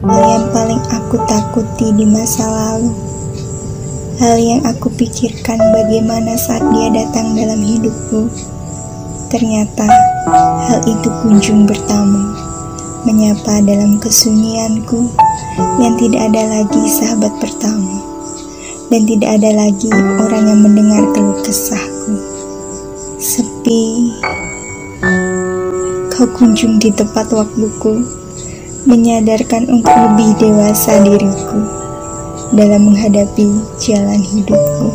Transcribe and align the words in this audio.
Hal 0.00 0.16
yang 0.24 0.48
paling 0.56 0.80
aku 0.96 1.20
takuti 1.28 1.92
di 1.92 2.08
masa 2.08 2.48
lalu. 2.48 2.88
Hal 4.16 4.40
yang 4.40 4.64
aku 4.64 4.88
pikirkan 4.96 5.60
bagaimana 5.76 6.40
saat 6.40 6.64
dia 6.72 6.88
datang 6.88 7.36
dalam 7.36 7.60
hidupku. 7.60 8.32
Ternyata 9.28 9.84
hal 10.72 10.80
itu 10.88 11.04
kunjung 11.20 11.68
bertamu, 11.68 12.32
menyapa 13.04 13.60
dalam 13.60 14.00
kesunyianku 14.00 15.04
yang 15.84 15.92
tidak 16.00 16.32
ada 16.32 16.42
lagi 16.48 16.80
sahabat 16.88 17.36
pertama 17.36 18.00
dan 18.88 19.04
tidak 19.04 19.36
ada 19.36 19.52
lagi 19.52 19.92
orang 19.92 20.48
yang 20.48 20.60
mendengar 20.64 21.04
keluh 21.12 21.36
kesahku. 21.44 22.16
Sepi, 23.20 24.16
kau 26.08 26.24
kunjung 26.32 26.80
di 26.80 26.88
tepat 26.88 27.28
waktuku, 27.36 28.00
menyadarkan 28.88 29.68
untuk 29.68 29.92
lebih 29.92 30.30
dewasa 30.40 31.04
diriku 31.04 31.60
dalam 32.56 32.88
menghadapi 32.88 33.48
jalan 33.76 34.20
hidupku. 34.24 34.88